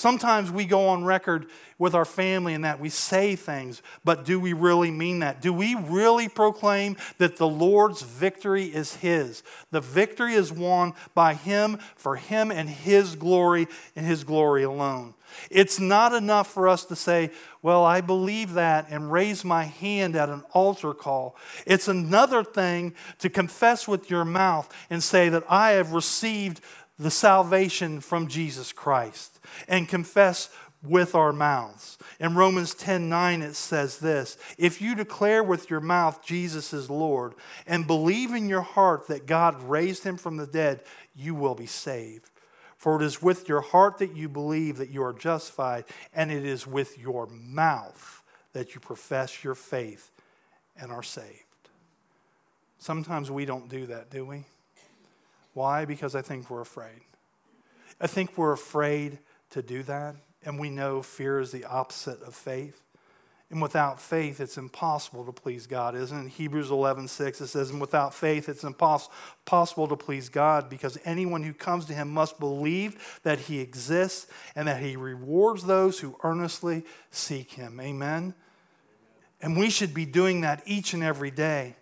[0.00, 4.40] Sometimes we go on record with our family and that we say things, but do
[4.40, 5.42] we really mean that?
[5.42, 9.42] Do we really proclaim that the Lord's victory is His?
[9.72, 15.12] The victory is won by Him, for Him, and His glory, and His glory alone.
[15.50, 20.16] It's not enough for us to say, Well, I believe that, and raise my hand
[20.16, 21.36] at an altar call.
[21.66, 26.62] It's another thing to confess with your mouth and say that I have received
[26.98, 30.50] the salvation from Jesus Christ and confess
[30.82, 31.98] with our mouths.
[32.18, 36.88] In Romans 10 9, it says this If you declare with your mouth Jesus is
[36.88, 37.34] Lord
[37.66, 40.82] and believe in your heart that God raised him from the dead,
[41.14, 42.30] you will be saved.
[42.76, 45.84] For it is with your heart that you believe that you are justified,
[46.14, 48.22] and it is with your mouth
[48.54, 50.10] that you profess your faith
[50.78, 51.44] and are saved.
[52.78, 54.44] Sometimes we don't do that, do we?
[55.52, 55.84] Why?
[55.84, 57.02] Because I think we're afraid.
[58.00, 59.18] I think we're afraid
[59.50, 60.16] to do that.
[60.44, 62.82] And we know fear is the opposite of faith.
[63.50, 66.30] And without faith, it's impossible to please God, isn't it?
[66.30, 71.42] Hebrews 11, 6, it says, And without faith, it's impossible to please God because anyone
[71.42, 76.16] who comes to him must believe that he exists and that he rewards those who
[76.22, 77.80] earnestly seek him.
[77.80, 78.34] Amen?
[79.42, 81.74] And we should be doing that each and every day.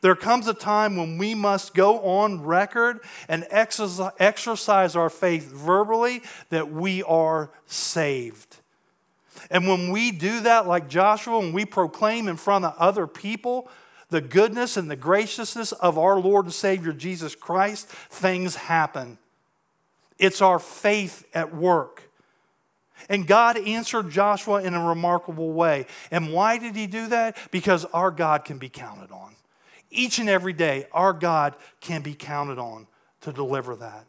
[0.00, 6.22] There comes a time when we must go on record and exercise our faith verbally
[6.50, 8.56] that we are saved.
[9.50, 13.68] And when we do that, like Joshua, and we proclaim in front of other people
[14.10, 19.18] the goodness and the graciousness of our Lord and Savior Jesus Christ, things happen.
[20.18, 22.10] It's our faith at work.
[23.08, 25.86] And God answered Joshua in a remarkable way.
[26.10, 27.36] And why did he do that?
[27.50, 29.34] Because our God can be counted on.
[29.94, 32.86] Each and every day, our God can be counted on
[33.22, 34.06] to deliver that.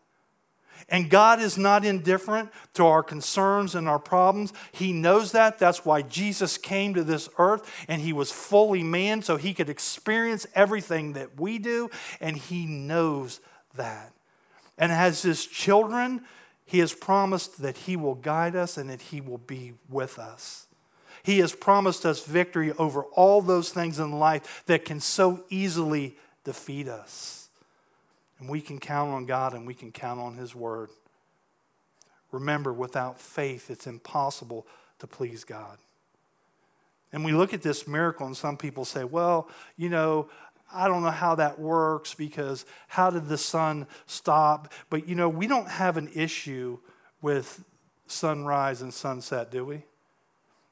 [0.90, 4.54] And God is not indifferent to our concerns and our problems.
[4.72, 5.58] He knows that.
[5.58, 9.70] That's why Jesus came to this earth and he was fully man so he could
[9.70, 11.90] experience everything that we do.
[12.20, 13.40] And he knows
[13.76, 14.14] that.
[14.78, 16.22] And as his children,
[16.66, 20.65] he has promised that he will guide us and that he will be with us.
[21.26, 26.18] He has promised us victory over all those things in life that can so easily
[26.44, 27.50] defeat us.
[28.38, 30.90] And we can count on God and we can count on His word.
[32.32, 34.68] Remember, without faith, it's impossible
[35.00, 35.80] to please God.
[37.12, 40.30] And we look at this miracle, and some people say, well, you know,
[40.72, 44.72] I don't know how that works because how did the sun stop?
[44.92, 46.78] But, you know, we don't have an issue
[47.20, 47.64] with
[48.06, 49.86] sunrise and sunset, do we?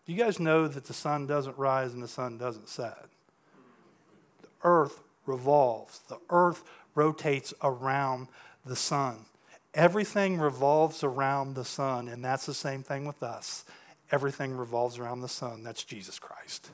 [0.06, 3.06] Do you guys know that the sun doesn't rise and the sun doesn't set?
[4.42, 6.64] The earth revolves, the earth
[6.96, 8.28] rotates around
[8.66, 9.26] the sun.
[9.74, 13.66] Everything revolves around the sun, and that's the same thing with us.
[14.12, 15.64] Everything revolves around the sun.
[15.64, 16.70] That's Jesus Christ.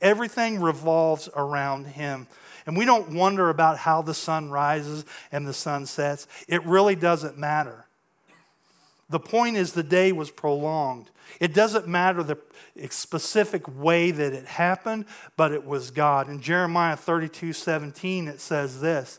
[0.00, 2.28] Everything revolves around him.
[2.66, 6.28] And we don't wonder about how the sun rises and the sun sets.
[6.46, 7.86] It really doesn't matter
[9.10, 11.10] The point is, the day was prolonged.
[11.40, 12.38] It doesn't matter the
[12.90, 15.04] specific way that it happened,
[15.36, 16.28] but it was God.
[16.28, 19.18] In Jeremiah 32 17, it says this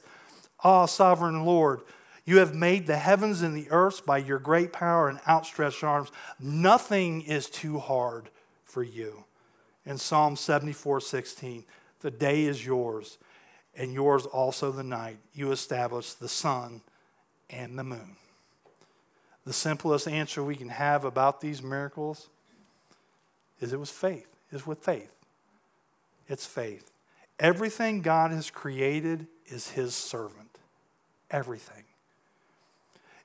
[0.64, 1.82] Ah, sovereign Lord,
[2.24, 6.10] you have made the heavens and the earth by your great power and outstretched arms.
[6.40, 8.30] Nothing is too hard
[8.64, 9.26] for you.
[9.86, 11.66] In Psalm 74 16,
[12.00, 13.18] the day is yours,
[13.76, 15.18] and yours also the night.
[15.34, 16.82] You establish the sun
[17.50, 18.16] and the moon.
[19.52, 22.30] The simplest answer we can have about these miracles
[23.60, 25.12] is it was faith, is with faith.
[26.30, 26.90] It's faith.
[27.38, 30.58] Everything God has created is His servant.
[31.30, 31.84] Everything.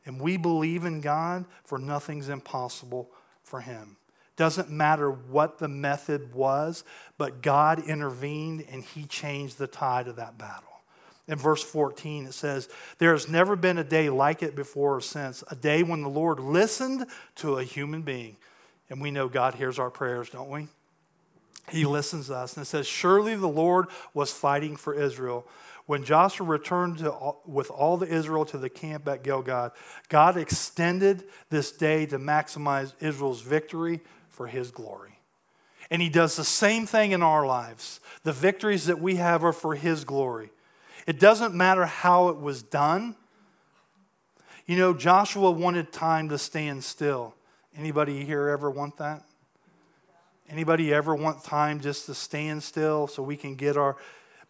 [0.04, 3.08] And we believe in God, for nothing's impossible
[3.44, 3.96] for Him.
[4.34, 6.82] Doesn't matter what the method was,
[7.18, 10.75] but God intervened and He changed the tide of that battle.
[11.28, 15.00] In verse 14, it says, There has never been a day like it before or
[15.00, 18.36] since, a day when the Lord listened to a human being.
[18.88, 20.68] And we know God hears our prayers, don't we?
[21.70, 22.56] He listens to us.
[22.56, 25.46] And it says, Surely the Lord was fighting for Israel.
[25.86, 29.72] When Joshua returned to, with all the Israel to the camp at Gilgal,
[30.08, 35.18] God extended this day to maximize Israel's victory for his glory.
[35.90, 38.00] And he does the same thing in our lives.
[38.24, 40.50] The victories that we have are for his glory.
[41.06, 43.14] It doesn't matter how it was done.
[44.66, 47.34] You know, Joshua wanted time to stand still.
[47.76, 49.22] Anybody here ever want that?
[50.48, 53.96] Anybody ever want time just to stand still so we can get our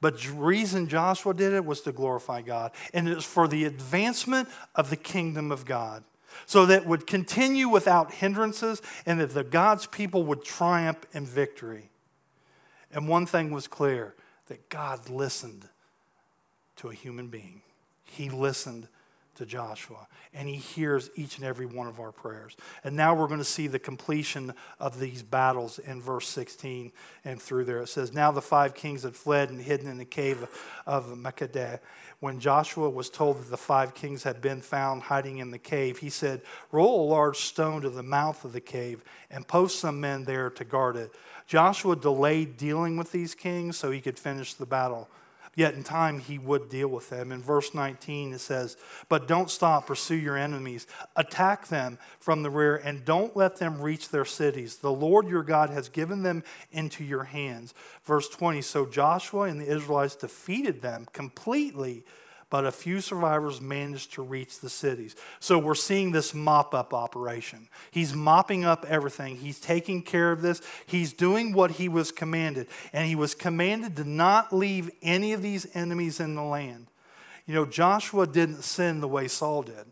[0.00, 2.72] but the reason Joshua did it was to glorify God.
[2.92, 6.04] And it was for the advancement of the kingdom of God.
[6.44, 11.90] So that would continue without hindrances and that the God's people would triumph in victory.
[12.92, 14.14] And one thing was clear
[14.48, 15.66] that God listened
[16.76, 17.62] to a human being.
[18.04, 18.88] He listened
[19.36, 22.56] to Joshua, and he hears each and every one of our prayers.
[22.84, 26.90] And now we're going to see the completion of these battles in verse 16
[27.24, 27.82] and through there.
[27.82, 30.46] It says, Now the five kings had fled and hidden in the cave
[30.86, 31.80] of Makkedah.
[32.20, 35.98] When Joshua was told that the five kings had been found hiding in the cave,
[35.98, 36.40] he said,
[36.72, 40.48] Roll a large stone to the mouth of the cave and post some men there
[40.50, 41.14] to guard it.
[41.46, 45.10] Joshua delayed dealing with these kings so he could finish the battle.
[45.56, 47.32] Yet in time he would deal with them.
[47.32, 48.76] In verse 19 it says,
[49.08, 53.80] But don't stop, pursue your enemies, attack them from the rear, and don't let them
[53.80, 54.76] reach their cities.
[54.76, 57.72] The Lord your God has given them into your hands.
[58.04, 62.04] Verse 20 So Joshua and the Israelites defeated them completely
[62.48, 65.16] but a few survivors managed to reach the cities.
[65.40, 67.68] So we're seeing this mop up operation.
[67.90, 72.68] He's mopping up everything, he's taking care of this, he's doing what he was commanded.
[72.92, 76.86] And he was commanded to not leave any of these enemies in the land.
[77.46, 79.86] You know, Joshua didn't sin the way Saul did.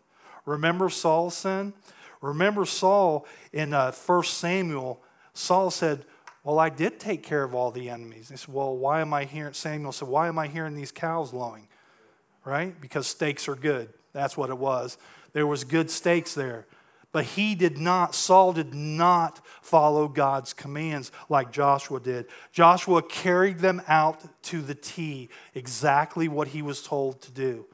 [0.47, 1.73] Remember Saul's sin?
[2.21, 5.01] Remember Saul in uh, 1 Samuel,
[5.35, 6.05] Saul said,
[6.45, 8.29] well, I did take care of all the enemies.
[8.29, 11.33] He said, Well, why am I hearing, Samuel said, Why am I hearing these cows
[11.33, 11.67] lowing?
[12.44, 12.78] Right?
[12.80, 13.88] Because steaks are good.
[14.12, 14.98] That's what it was.
[15.33, 16.66] There was good steaks there.
[17.12, 22.26] But he did not, Saul did not follow God's commands like Joshua did.
[22.50, 27.66] Joshua carried them out to the T, exactly what he was told to do.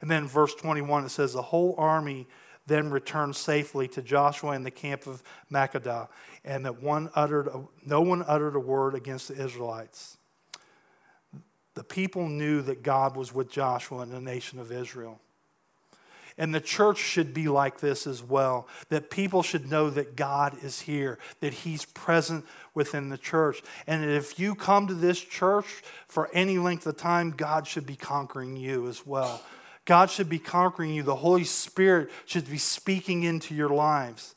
[0.00, 2.26] And then verse 21, it says, The whole army
[2.66, 6.08] then returned safely to Joshua in the camp of Makkedah,
[6.44, 10.17] and that one uttered, a, no one uttered a word against the Israelites
[11.78, 15.20] the people knew that God was with Joshua and the nation of Israel.
[16.36, 20.56] And the church should be like this as well that people should know that God
[20.64, 23.62] is here, that He's present within the church.
[23.86, 27.94] And if you come to this church for any length of time, God should be
[27.94, 29.40] conquering you as well.
[29.84, 31.04] God should be conquering you.
[31.04, 34.34] The Holy Spirit should be speaking into your lives.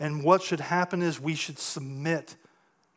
[0.00, 2.34] And what should happen is we should submit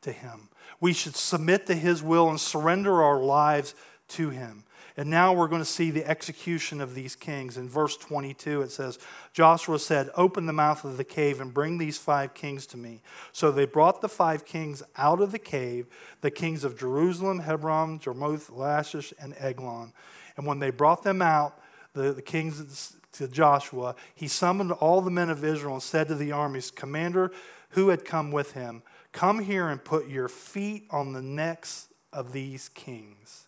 [0.04, 0.48] to Him
[0.82, 3.74] we should submit to His will and surrender our lives
[4.10, 4.66] to Him.
[4.98, 7.58] And now we're going to see the execution of these kings.
[7.58, 9.00] In verse 22, it says,
[9.32, 13.02] Joshua said, Open the mouth of the cave and bring these five kings to me.
[13.32, 15.88] So they brought the five kings out of the cave,
[16.20, 19.94] the kings of Jerusalem, Hebron, Jarmuth, Lachish, and Eglon.
[20.36, 21.58] And when they brought them out,
[21.94, 26.16] the, the kings to Joshua, he summoned all the men of Israel and said to
[26.16, 27.32] the armies, commander
[27.70, 32.32] who had come with him, Come here and put your feet on the necks of
[32.32, 33.48] these kings.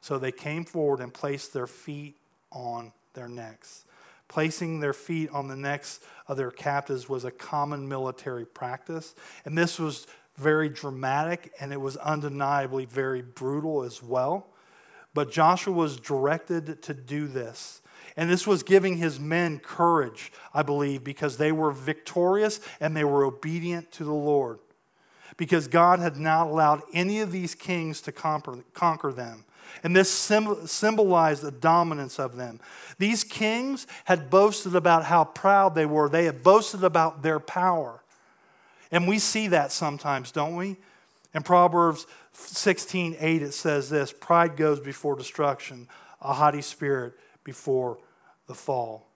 [0.00, 2.16] So they came forward and placed their feet
[2.50, 3.84] on their necks.
[4.28, 9.14] Placing their feet on the necks of their captives was a common military practice.
[9.44, 10.06] And this was
[10.36, 14.46] very dramatic and it was undeniably very brutal as well.
[15.14, 17.80] But Joshua was directed to do this.
[18.16, 23.04] And this was giving his men courage, I believe, because they were victorious and they
[23.04, 24.58] were obedient to the Lord.
[25.38, 29.44] Because God had not allowed any of these kings to conquer, them.
[29.82, 32.60] And this symbolized the dominance of them.
[32.98, 38.02] These kings had boasted about how proud they were, they had boasted about their power.
[38.90, 40.76] And we see that sometimes, don't we?
[41.34, 45.88] In Proverbs 16 8, it says this Pride goes before destruction,
[46.20, 47.14] a haughty spirit
[47.44, 47.98] before
[48.46, 49.06] the fall.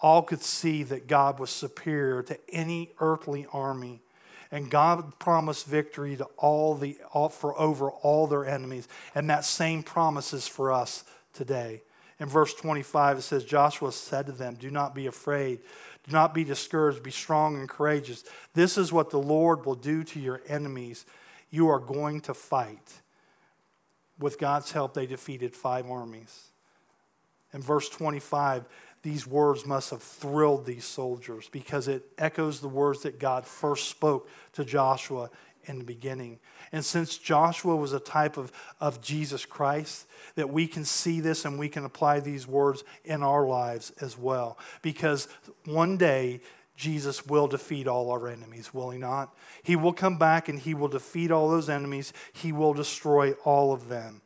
[0.00, 4.02] All could see that God was superior to any earthly army.
[4.50, 8.88] And God promised victory to all the all, for over all their enemies.
[9.14, 11.82] And that same promise is for us today.
[12.20, 15.60] In verse 25, it says, Joshua said to them, Do not be afraid.
[16.04, 17.02] Do not be discouraged.
[17.02, 18.24] Be strong and courageous.
[18.54, 21.04] This is what the Lord will do to your enemies.
[21.50, 23.00] You are going to fight.
[24.18, 26.48] With God's help, they defeated five armies.
[27.52, 28.64] In verse 25,
[29.02, 33.88] these words must have thrilled these soldiers because it echoes the words that God first
[33.88, 35.30] spoke to Joshua
[35.64, 36.38] in the beginning.
[36.72, 41.44] And since Joshua was a type of, of Jesus Christ, that we can see this
[41.44, 44.58] and we can apply these words in our lives as well.
[44.82, 45.28] Because
[45.64, 46.40] one day,
[46.76, 49.34] Jesus will defeat all our enemies, will he not?
[49.64, 52.12] He will come back and he will defeat all those enemies.
[52.32, 54.22] He will destroy all of them.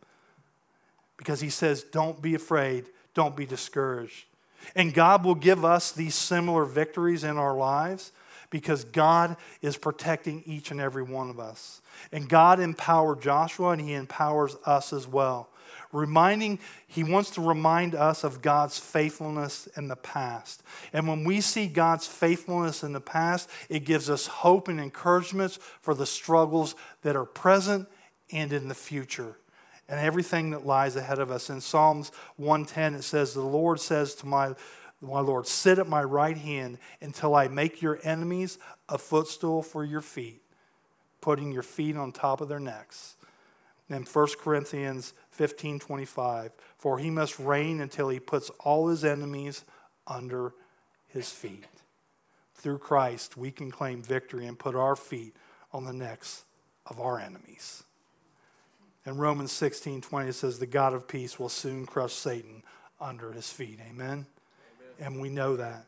[1.16, 4.26] Because he says, Don't be afraid don't be discouraged.
[4.74, 8.12] And God will give us these similar victories in our lives
[8.50, 11.80] because God is protecting each and every one of us.
[12.12, 15.48] And God empowered Joshua and he empowers us as well.
[15.90, 20.62] Reminding, he wants to remind us of God's faithfulness in the past.
[20.92, 25.58] And when we see God's faithfulness in the past, it gives us hope and encouragement
[25.80, 27.88] for the struggles that are present
[28.30, 29.36] and in the future
[29.92, 31.50] and everything that lies ahead of us.
[31.50, 34.54] In Psalms 110, it says, The Lord says to my,
[35.02, 39.84] my Lord, Sit at my right hand until I make your enemies a footstool for
[39.84, 40.40] your feet,
[41.20, 43.16] putting your feet on top of their necks.
[43.90, 49.62] And 1 Corinthians 15 25, For he must reign until he puts all his enemies
[50.06, 50.54] under
[51.08, 51.66] his feet.
[52.54, 55.36] Through Christ, we can claim victory and put our feet
[55.70, 56.46] on the necks
[56.86, 57.84] of our enemies.
[59.04, 62.62] In Romans 16 20, it says, The God of peace will soon crush Satan
[63.00, 63.80] under his feet.
[63.88, 64.06] Amen?
[64.06, 64.26] Amen?
[65.00, 65.86] And we know that.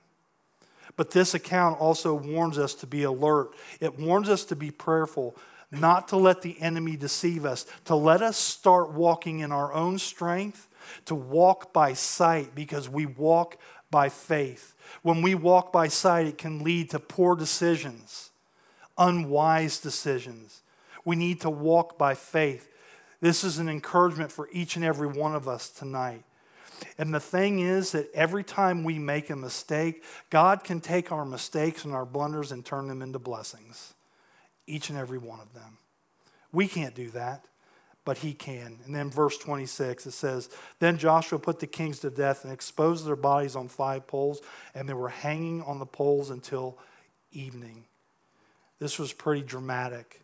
[0.96, 3.50] But this account also warns us to be alert,
[3.80, 5.36] it warns us to be prayerful,
[5.70, 9.98] not to let the enemy deceive us, to let us start walking in our own
[9.98, 10.68] strength,
[11.06, 13.56] to walk by sight because we walk
[13.90, 14.74] by faith.
[15.02, 18.30] When we walk by sight, it can lead to poor decisions,
[18.98, 20.62] unwise decisions.
[21.04, 22.68] We need to walk by faith.
[23.24, 26.24] This is an encouragement for each and every one of us tonight.
[26.98, 31.24] And the thing is that every time we make a mistake, God can take our
[31.24, 33.94] mistakes and our blunders and turn them into blessings.
[34.66, 35.78] Each and every one of them.
[36.52, 37.46] We can't do that,
[38.04, 38.80] but He can.
[38.84, 43.06] And then verse 26, it says Then Joshua put the kings to death and exposed
[43.06, 44.42] their bodies on five poles,
[44.74, 46.76] and they were hanging on the poles until
[47.32, 47.86] evening.
[48.80, 50.20] This was pretty dramatic,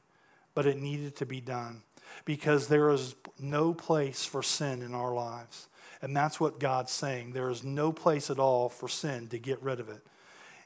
[0.53, 1.81] but it needed to be done
[2.25, 5.69] because there is no place for sin in our lives.
[6.03, 7.33] And that's what God's saying.
[7.33, 10.07] There is no place at all for sin to get rid of it.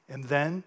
[0.09, 0.63] And then,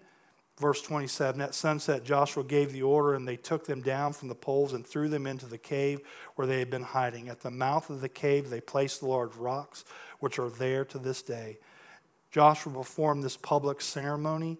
[0.58, 4.34] verse 27 at sunset, Joshua gave the order, and they took them down from the
[4.34, 6.00] poles and threw them into the cave
[6.34, 7.28] where they had been hiding.
[7.28, 9.84] At the mouth of the cave, they placed the large rocks,
[10.20, 11.58] which are there to this day.
[12.30, 14.58] Joshua performed this public ceremony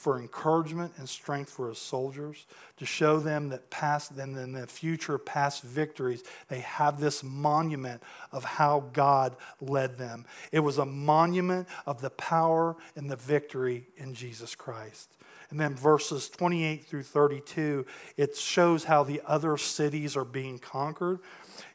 [0.00, 2.46] for encouragement and strength for his soldiers,
[2.78, 8.02] to show them that past them in the future past victories, they have this monument
[8.32, 10.24] of how God led them.
[10.52, 15.10] It was a monument of the power and the victory in Jesus Christ.
[15.50, 17.84] And then verses 28 through 32,
[18.16, 21.18] it shows how the other cities are being conquered.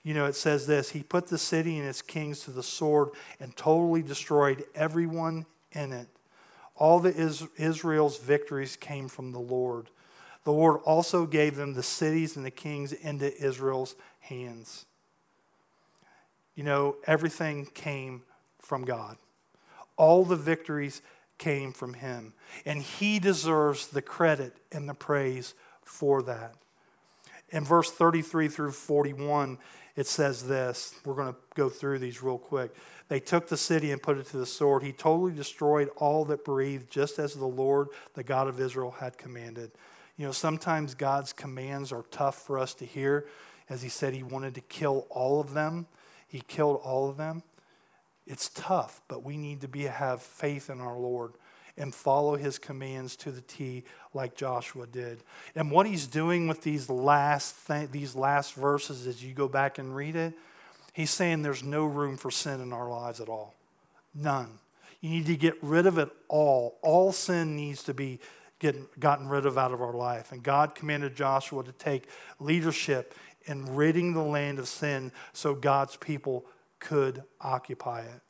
[0.02, 3.10] You know, it says this He put the city and its kings to the sword
[3.40, 6.08] and totally destroyed everyone in it.
[6.76, 7.16] All the
[7.58, 9.90] Israel's victories came from the Lord.
[10.44, 14.86] The Lord also gave them the cities and the kings into Israel's hands.
[16.56, 18.24] You know, everything came
[18.60, 19.18] from God.
[19.98, 21.02] All the victories
[21.38, 22.34] came from Him.
[22.66, 25.54] And He deserves the credit and the praise
[25.84, 26.56] for that.
[27.50, 29.58] In verse 33 through 41,
[29.96, 30.96] it says this.
[31.06, 32.76] We're going to go through these real quick.
[33.08, 34.84] They took the city and put it to the sword.
[34.84, 39.18] He totally destroyed all that breathed, just as the Lord, the God of Israel, had
[39.18, 39.72] commanded.
[40.18, 43.28] You know, sometimes God's commands are tough for us to hear.
[43.70, 45.88] As he said, he wanted to kill all of them,
[46.28, 47.44] he killed all of them.
[48.28, 51.34] It's tough, but we need to be, have faith in our Lord
[51.78, 55.24] and follow his commands to the T like Joshua did.
[55.56, 59.78] And what he's doing with these last, th- these last verses as you go back
[59.78, 60.34] and read it,
[60.94, 63.54] he's saying there's no room for sin in our lives at all.
[64.14, 64.48] None.
[65.02, 66.78] You need to get rid of it all.
[66.82, 68.20] All sin needs to be
[68.60, 70.32] getting, gotten rid of out of our life.
[70.32, 72.08] And God commanded Joshua to take
[72.40, 73.14] leadership
[73.46, 76.46] in ridding the land of sin so God's people
[76.80, 78.22] could occupy it.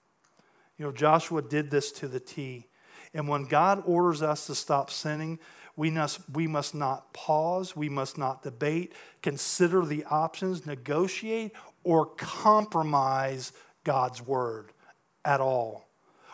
[0.77, 2.67] You know, Joshua did this to the T.
[3.15, 5.39] And when God orders us to stop sinning,
[5.77, 8.91] we must, we must not pause, we must not debate,
[9.21, 11.53] consider the options, negotiate,
[11.85, 13.53] or compromise
[13.85, 14.71] God's word
[15.23, 15.87] at all,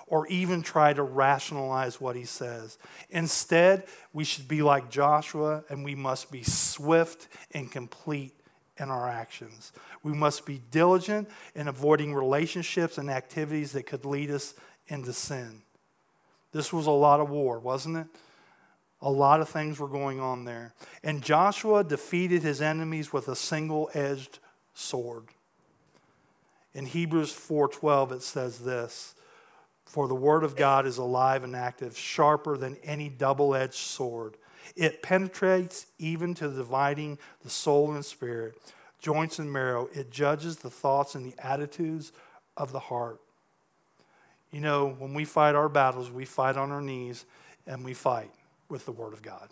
[0.08, 2.80] or even try to rationalize what he says.
[3.12, 8.34] Instead, we should be like Joshua and we must be swift and complete
[8.78, 9.72] in our actions.
[10.02, 14.56] We must be diligent in avoiding relationships and activities that could lead us
[14.88, 15.62] into sin.
[16.52, 18.08] This was a lot of war, wasn't it?
[19.02, 20.74] A lot of things were going on there.
[21.04, 24.40] And Joshua defeated his enemies with a single-edged
[24.74, 25.30] sword.
[26.74, 29.16] In Hebrews 4:12 it says this,
[29.86, 34.38] "For the word of God is alive and active, sharper than any double-edged sword.
[34.76, 38.56] It penetrates even to dividing the soul and spirit,
[39.00, 39.90] joints and marrow.
[39.94, 42.12] It judges the thoughts and the attitudes
[42.56, 43.20] of the heart."
[44.52, 47.26] You know, when we fight our battles, we fight on our knees
[47.66, 48.32] and we fight
[48.70, 49.50] with the Word of God.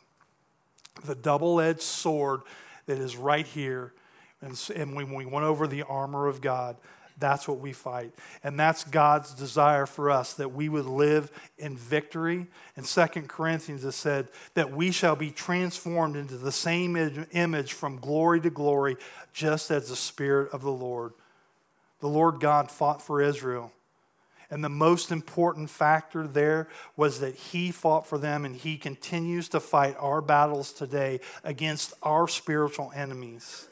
[1.05, 2.41] The double edged sword
[2.85, 3.93] that is right here,
[4.41, 6.75] and, and when we went over the armor of God,
[7.19, 8.13] that's what we fight.
[8.43, 12.47] And that's God's desire for us that we would live in victory.
[12.77, 16.95] In 2 Corinthians, it said that we shall be transformed into the same
[17.33, 18.95] image from glory to glory,
[19.33, 21.11] just as the Spirit of the Lord.
[21.99, 23.73] The Lord God fought for Israel.
[24.51, 29.47] And the most important factor there was that he fought for them and he continues
[29.49, 33.67] to fight our battles today against our spiritual enemies.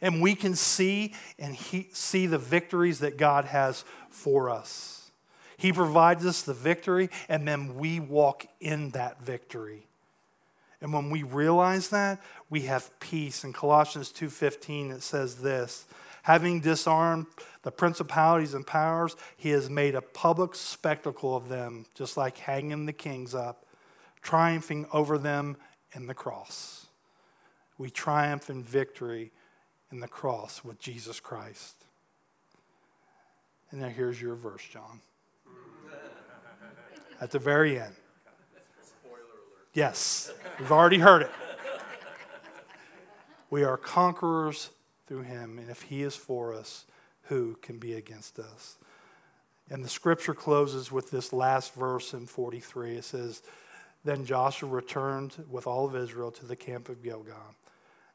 [0.00, 5.10] And we can see and he, see the victories that God has for us.
[5.56, 9.86] He provides us the victory and then we walk in that victory.
[10.80, 12.20] And when we realize that,
[12.50, 13.44] we have peace.
[13.44, 15.86] In Colossians 2:15 it says this,
[16.22, 17.26] having disarmed
[17.62, 22.86] the principalities and powers, he has made a public spectacle of them, just like hanging
[22.86, 23.66] the kings up,
[24.20, 25.56] triumphing over them
[25.92, 26.86] in the cross.
[27.78, 29.32] We triumph in victory
[29.90, 31.76] in the cross with Jesus Christ.
[33.70, 35.00] And now here's your verse, John.
[37.20, 37.94] At the very end.
[39.74, 41.30] Yes, we've already heard it.
[43.48, 44.70] We are conquerors
[45.12, 46.86] through him, and if he is for us,
[47.24, 48.78] who can be against us?
[49.68, 52.96] And the scripture closes with this last verse in 43.
[52.96, 53.42] It says,
[54.04, 57.54] Then Joshua returned with all of Israel to the camp of Gilgal.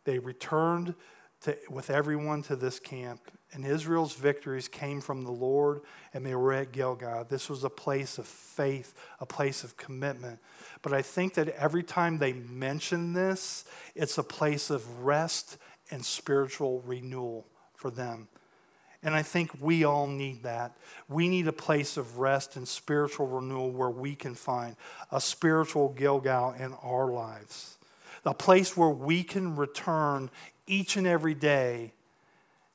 [0.05, 0.95] They returned
[1.41, 3.21] to, with everyone to this camp,
[3.53, 5.81] and Israel's victories came from the Lord,
[6.15, 7.27] and they were at Gilgal.
[7.29, 10.39] This was a place of faith, a place of commitment.
[10.81, 15.59] But I think that every time they mention this, it's a place of rest
[15.91, 18.27] and spiritual renewal for them.
[19.03, 20.75] And I think we all need that.
[21.07, 24.75] We need a place of rest and spiritual renewal where we can find
[25.11, 27.77] a spiritual Gilgal in our lives.
[28.25, 30.29] A place where we can return
[30.65, 31.93] each and every day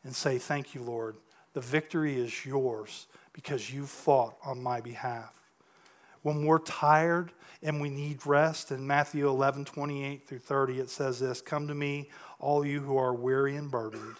[0.04, 1.16] and say, Thank you, Lord.
[1.52, 5.32] The victory is yours because you fought on my behalf.
[6.22, 7.32] When we're tired
[7.62, 11.74] and we need rest, in Matthew 11, 28 through 30, it says this Come to
[11.74, 12.08] me,
[12.42, 14.16] all you who are weary and burdened,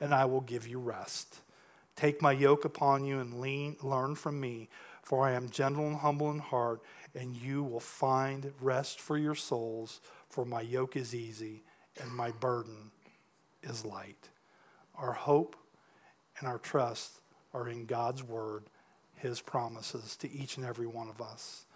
[0.00, 1.40] and I will give you rest.
[1.96, 4.68] Take my yoke upon you and lean, learn from me,
[5.02, 6.80] for I am gentle and humble in heart,
[7.14, 10.00] and you will find rest for your souls,
[10.30, 11.62] for my yoke is easy
[12.00, 12.90] and my burden
[13.62, 14.30] is light.
[14.96, 15.56] Our hope
[16.38, 17.20] and our trust
[17.52, 18.64] are in God's word,
[19.16, 21.66] his promises to each and every one of us.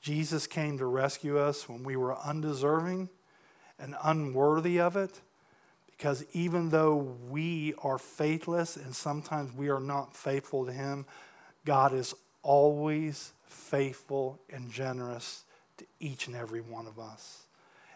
[0.00, 3.08] Jesus came to rescue us when we were undeserving
[3.78, 5.20] and unworthy of it.
[5.96, 6.96] Because even though
[7.28, 11.06] we are faithless and sometimes we are not faithful to Him,
[11.64, 15.44] God is always faithful and generous
[15.78, 17.44] to each and every one of us.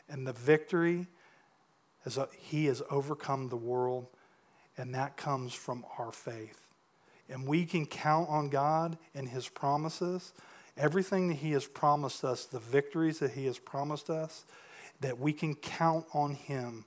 [0.08, 1.06] And the victory
[2.06, 4.06] is a, He has overcome the world,
[4.78, 6.68] and that comes from our faith.
[7.28, 10.32] And we can count on God and His promises,
[10.76, 14.46] everything that He has promised us, the victories that He has promised us,
[15.00, 16.86] that we can count on Him